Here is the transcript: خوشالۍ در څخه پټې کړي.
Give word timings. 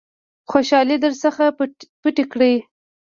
خوشالۍ 0.49 0.95
در 1.03 1.13
څخه 1.23 1.43
پټې 2.01 2.23
کړي. 2.33 2.53